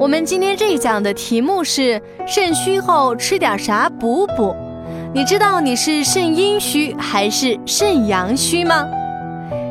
[0.00, 4.56] 我们今天这一讲的题目是肾虚后吃点啥补补？
[5.12, 8.88] 你知道你是肾阴虚还是肾阳虚吗？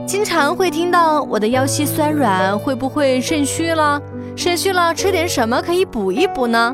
[0.06, 4.00] 经常会听到我的腰膝酸软，会不会肾虚了？
[4.36, 6.72] 肾虚了吃点什么可以补一补呢？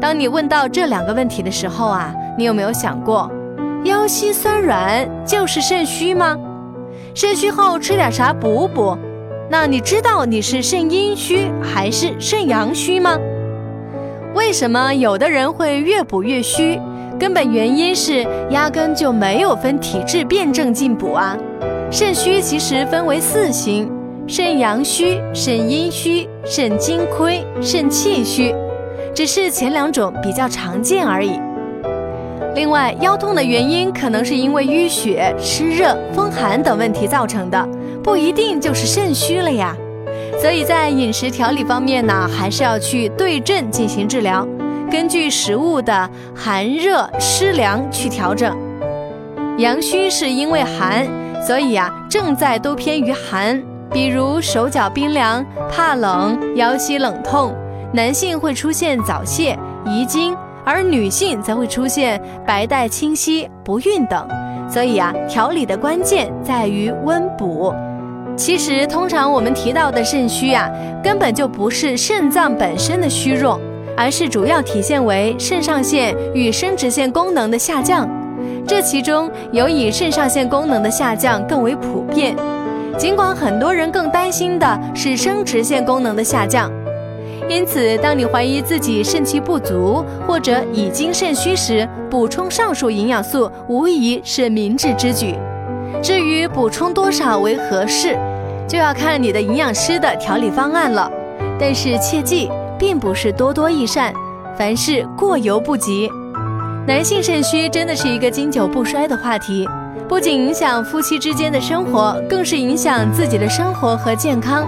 [0.00, 3.30] 当你问到这两个问题的时候啊，你有没有想过，
[3.84, 6.34] 腰膝酸软就是肾虚吗？
[7.14, 8.96] 肾虚后吃点啥补补？
[9.52, 13.18] 那你知道你是肾阴虚还是肾阳虚吗？
[14.32, 16.80] 为什么有的人会越补越虚？
[17.18, 21.36] 根本原因是压根就没有分体质辩证进补啊。
[21.90, 23.90] 肾虚其实分为四型：
[24.24, 28.54] 肾阳虚、肾阴虚、肾精亏、肾气虚，
[29.12, 31.40] 只是前两种比较常见而已。
[32.54, 37.68] 另外，腰痛的原因可能是因为淤血、湿热、风寒等问题造成的。
[38.02, 39.76] 不一定就是肾虚了呀，
[40.40, 44.46] 所以在饮食调理方面呢，还是要去对症进行治疗，
[44.90, 48.56] 根据食物的寒热湿凉去调整。
[49.58, 51.06] 阳虚是因为寒，
[51.46, 53.62] 所以啊，正在都偏于寒，
[53.92, 57.54] 比如手脚冰凉、怕冷、腰膝冷痛，
[57.92, 60.34] 男性会出现早泄、遗精，
[60.64, 64.26] 而女性则会出现白带清晰、不孕等。
[64.70, 67.74] 所以啊，调理的关键在于温补。
[68.40, 70.66] 其实，通常我们提到的肾虚啊，
[71.04, 73.60] 根本就不是肾脏本身的虚弱，
[73.94, 78.08] 而是主要体现为肾上腺与生殖腺功能的下降。
[78.66, 82.34] 这其中有以肾上腺功能的下降更为普遍，
[82.96, 86.72] 尽管很多人更担心的是生殖腺功能的下降。
[87.46, 95.34] 因此，当你怀疑自己肾气不足或者已经肾虚时，补充上述营养素无疑是明智之举。
[96.02, 98.16] 至于补充多少为合适，
[98.70, 101.10] 就要看你的营养师的调理方案了。
[101.58, 102.48] 但是切记，
[102.78, 104.14] 并不是多多益善，
[104.56, 106.08] 凡事过犹不及。
[106.86, 109.68] 男性肾虚真的是一个经久不衰的话题，
[110.08, 114.64] 不仅影响夫妻之间的生活，更是影响自己的生活和健康。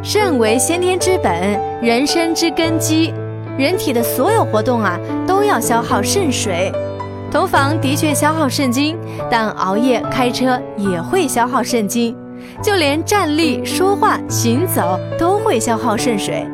[0.00, 3.12] 肾为先天之本，人生之根基，
[3.58, 4.96] 人体的所有活动啊，
[5.26, 6.72] 都要消耗肾水。
[7.32, 8.96] 同房的确消耗肾精，
[9.28, 12.16] 但熬夜、开车也会消耗肾精，
[12.62, 16.46] 就连站立、说话、行走都会消耗肾水。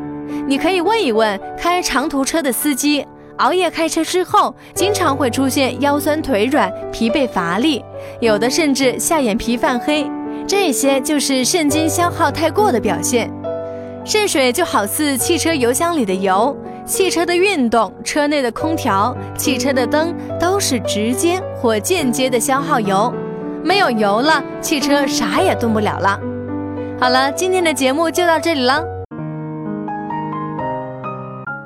[0.47, 3.05] 你可以问一问开长途车的司机，
[3.39, 7.85] 熬夜开车之后，经常会出现腰酸腿软、疲惫乏力，
[8.21, 10.09] 有的甚至下眼皮泛黑，
[10.47, 13.31] 这些就是肾精消耗太过的表现。
[14.05, 16.57] 肾水就好似汽车油箱里的油。
[16.85, 23.13] 汽车的运动、车内的空调、汽车的灯都是直接或间接的消耗油，
[23.67, 26.21] 没有油了，汽车啥也动不了了。
[27.01, 28.81] 好了，今天的节目就到这里了。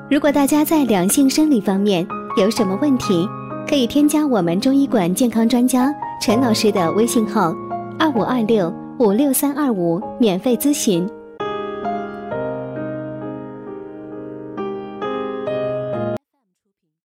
[0.09, 2.07] 如果大家在两性生理方面
[2.39, 3.29] 有什么问题，
[3.69, 7.55] 可以添加我们中医馆健康专家陈老师的微信号：
[7.99, 11.07] 二五二六五六三二五，免费咨询。